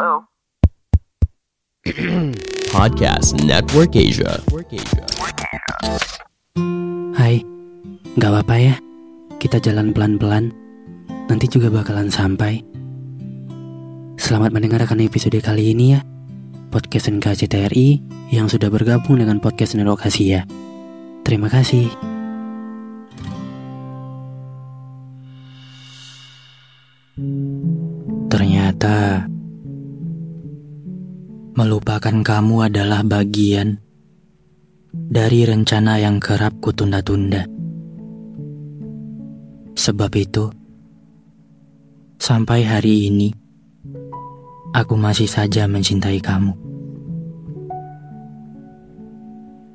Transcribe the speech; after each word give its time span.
Hello? 0.00 0.24
Podcast 2.72 3.36
Network 3.44 3.92
Asia. 3.92 4.40
Hai, 7.12 7.44
gak 8.16 8.30
apa-apa 8.32 8.56
ya. 8.56 8.74
Kita 9.36 9.60
jalan 9.60 9.92
pelan-pelan. 9.92 10.56
Nanti 11.28 11.52
juga 11.52 11.68
bakalan 11.68 12.08
sampai. 12.08 12.64
Selamat 14.16 14.56
mendengarkan 14.56 15.04
episode 15.04 15.36
kali 15.44 15.76
ini 15.76 15.92
ya. 15.92 16.00
Podcast 16.72 17.12
NKCTRI 17.12 18.00
yang 18.32 18.48
sudah 18.48 18.72
bergabung 18.72 19.20
dengan 19.20 19.36
podcast 19.36 19.76
Network 19.76 20.08
Asia. 20.08 20.48
Terima 21.28 21.52
kasih. 21.52 21.92
Ternyata 28.32 29.28
melupakan 31.60 32.24
kamu 32.24 32.72
adalah 32.72 33.04
bagian 33.04 33.76
dari 34.96 35.44
rencana 35.44 36.00
yang 36.00 36.16
kerap 36.16 36.56
kutunda-tunda. 36.56 37.44
Sebab 39.76 40.08
itu, 40.16 40.48
sampai 42.16 42.64
hari 42.64 43.12
ini, 43.12 43.28
aku 44.72 44.96
masih 44.96 45.28
saja 45.28 45.68
mencintai 45.68 46.16
kamu. 46.24 46.56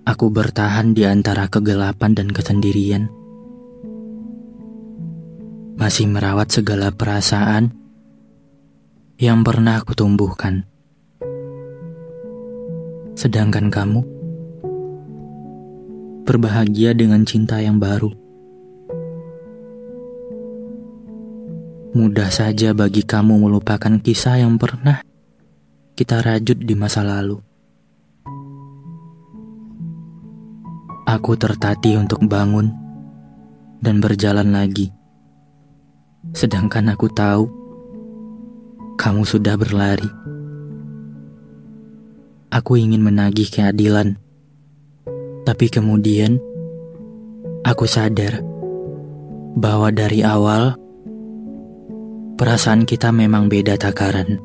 Aku 0.10 0.34
bertahan 0.34 0.98
di 0.98 1.06
antara 1.06 1.46
kegelapan 1.54 2.18
dan 2.18 2.34
kesendirian, 2.34 3.14
masih 5.78 6.10
merawat 6.10 6.50
segala 6.50 6.90
perasaan 6.90 7.78
yang 9.22 9.46
pernah 9.46 9.78
aku 9.78 9.94
tumbuhkan. 9.94 10.66
Sedangkan 13.16 13.72
kamu 13.72 14.04
berbahagia 16.28 16.92
dengan 16.92 17.24
cinta 17.24 17.64
yang 17.64 17.80
baru. 17.80 18.12
Mudah 21.96 22.28
saja 22.28 22.76
bagi 22.76 23.08
kamu 23.08 23.48
melupakan 23.48 24.04
kisah 24.04 24.44
yang 24.44 24.60
pernah 24.60 25.00
kita 25.96 26.20
rajut 26.20 26.60
di 26.60 26.76
masa 26.76 27.08
lalu. 27.08 27.40
Aku 31.08 31.40
tertatih 31.40 32.04
untuk 32.04 32.20
bangun 32.28 32.68
dan 33.80 34.04
berjalan 34.04 34.52
lagi. 34.52 34.92
Sedangkan 36.36 36.92
aku 36.92 37.08
tahu 37.08 37.48
kamu 39.00 39.24
sudah 39.24 39.56
berlari. 39.56 40.35
Aku 42.56 42.80
ingin 42.80 43.04
menagih 43.04 43.52
keadilan. 43.52 44.16
Tapi 45.44 45.68
kemudian 45.68 46.40
aku 47.68 47.84
sadar 47.84 48.40
bahwa 49.60 49.92
dari 49.92 50.24
awal 50.24 50.80
perasaan 52.40 52.88
kita 52.88 53.12
memang 53.12 53.52
beda 53.52 53.76
takaran. 53.76 54.40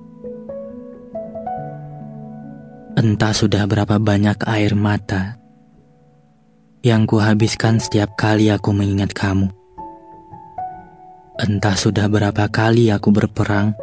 Entah 2.99 3.31
sudah 3.31 3.71
berapa 3.71 4.03
banyak 4.03 4.43
air 4.43 4.75
mata 4.75 5.39
yang 6.83 7.07
kuhabiskan 7.07 7.79
setiap 7.79 8.19
kali 8.19 8.51
aku 8.51 8.75
mengingat 8.75 9.15
kamu. 9.15 9.55
Entah 11.39 11.79
sudah 11.79 12.11
berapa 12.11 12.51
kali 12.51 12.91
aku 12.91 13.15
berperang 13.15 13.79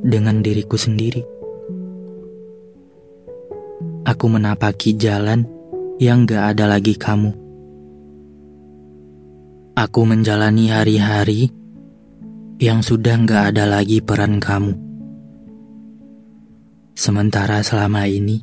dengan 0.00 0.40
diriku 0.40 0.80
sendiri. 0.80 1.39
Aku 4.00 4.32
menapaki 4.32 4.96
jalan 4.96 5.44
yang 6.00 6.24
gak 6.24 6.56
ada 6.56 6.64
lagi 6.64 6.96
kamu. 6.96 7.36
Aku 9.76 10.08
menjalani 10.08 10.72
hari-hari 10.72 11.52
yang 12.56 12.80
sudah 12.80 13.20
gak 13.28 13.52
ada 13.52 13.68
lagi 13.68 14.00
peran 14.00 14.40
kamu. 14.40 14.72
Sementara 16.96 17.60
selama 17.60 18.08
ini, 18.08 18.40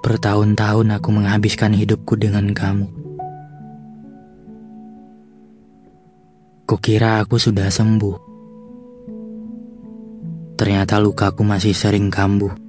bertahun-tahun 0.00 0.88
aku 0.96 1.08
menghabiskan 1.12 1.76
hidupku 1.76 2.16
dengan 2.16 2.48
kamu. 2.56 2.88
Kukira 6.64 7.20
aku 7.20 7.36
sudah 7.36 7.68
sembuh. 7.68 8.16
Ternyata 10.56 10.96
lukaku 11.00 11.44
masih 11.44 11.76
sering 11.76 12.08
kambuh. 12.08 12.67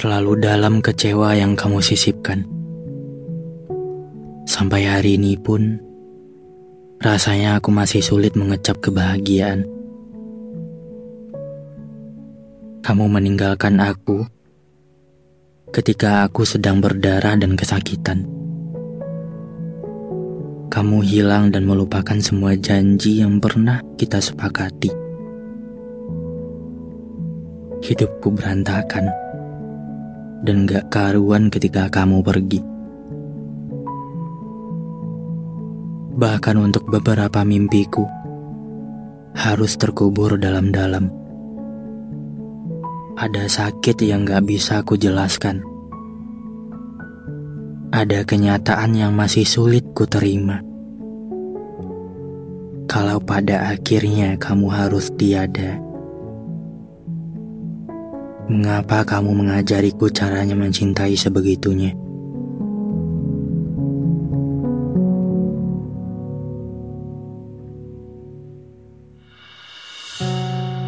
Terlalu 0.00 0.40
dalam 0.40 0.80
kecewa 0.80 1.36
yang 1.36 1.52
kamu 1.52 1.84
sisipkan. 1.84 2.48
Sampai 4.48 4.88
hari 4.88 5.20
ini 5.20 5.36
pun, 5.36 5.76
rasanya 7.04 7.60
aku 7.60 7.68
masih 7.68 8.00
sulit 8.00 8.32
mengecap 8.32 8.80
kebahagiaan. 8.80 9.68
Kamu 12.80 13.12
meninggalkan 13.12 13.76
aku 13.76 14.24
ketika 15.68 16.24
aku 16.24 16.48
sedang 16.48 16.80
berdarah 16.80 17.36
dan 17.36 17.52
kesakitan. 17.52 18.24
Kamu 20.72 21.04
hilang 21.04 21.52
dan 21.52 21.68
melupakan 21.68 22.16
semua 22.24 22.56
janji 22.56 23.20
yang 23.20 23.36
pernah 23.36 23.84
kita 24.00 24.16
sepakati. 24.16 24.96
Hidupku 27.84 28.32
berantakan 28.32 29.29
dan 30.44 30.64
gak 30.64 30.88
karuan 30.88 31.52
ketika 31.52 31.92
kamu 31.92 32.24
pergi. 32.24 32.60
Bahkan 36.20 36.56
untuk 36.60 36.84
beberapa 36.88 37.40
mimpiku 37.44 38.04
harus 39.32 39.78
terkubur 39.80 40.36
dalam-dalam. 40.36 41.08
Ada 43.16 43.48
sakit 43.48 44.00
yang 44.04 44.24
gak 44.24 44.48
bisa 44.48 44.80
aku 44.80 44.96
jelaskan. 44.96 45.64
Ada 47.90 48.22
kenyataan 48.24 48.94
yang 48.96 49.12
masih 49.12 49.44
sulit 49.44 49.82
ku 49.92 50.06
terima. 50.06 50.62
Kalau 52.90 53.22
pada 53.22 53.70
akhirnya 53.70 54.34
kamu 54.40 54.66
harus 54.66 55.12
tiada. 55.14 55.89
Mengapa 58.50 59.06
kamu 59.06 59.30
mengajariku 59.30 60.10
caranya 60.10 60.58
mencintai 60.58 61.14
sebegitunya? 61.14 61.94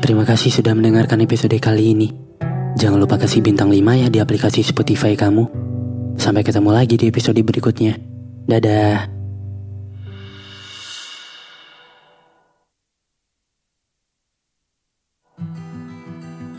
Terima 0.02 0.26
kasih 0.26 0.50
sudah 0.50 0.74
mendengarkan 0.74 1.22
episode 1.22 1.54
kali 1.62 1.94
ini. 1.94 2.10
Jangan 2.74 2.98
lupa 2.98 3.14
kasih 3.14 3.38
bintang 3.38 3.70
5 3.70 3.78
ya 3.94 4.10
di 4.10 4.18
aplikasi 4.18 4.66
Spotify 4.66 5.14
kamu. 5.14 5.46
Sampai 6.18 6.42
ketemu 6.42 6.74
lagi 6.74 6.98
di 6.98 7.06
episode 7.14 7.38
berikutnya. 7.38 7.94
Dadah. 8.50 9.11